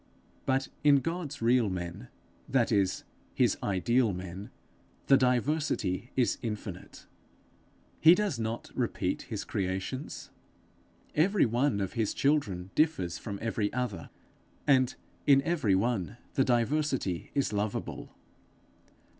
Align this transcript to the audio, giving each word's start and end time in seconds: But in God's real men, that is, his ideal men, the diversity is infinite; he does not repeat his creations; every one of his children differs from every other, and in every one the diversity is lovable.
But 0.47 0.67
in 0.83 0.95
God's 1.01 1.43
real 1.43 1.69
men, 1.69 2.07
that 2.49 2.71
is, 2.71 3.03
his 3.35 3.55
ideal 3.61 4.13
men, 4.13 4.49
the 5.05 5.15
diversity 5.15 6.09
is 6.15 6.39
infinite; 6.41 7.05
he 7.99 8.15
does 8.15 8.39
not 8.39 8.71
repeat 8.73 9.21
his 9.29 9.43
creations; 9.43 10.31
every 11.13 11.45
one 11.45 11.79
of 11.79 11.93
his 11.93 12.15
children 12.15 12.71
differs 12.73 13.19
from 13.19 13.37
every 13.43 13.71
other, 13.73 14.09
and 14.65 14.95
in 15.27 15.39
every 15.43 15.75
one 15.75 16.17
the 16.33 16.43
diversity 16.43 17.29
is 17.35 17.53
lovable. 17.53 18.09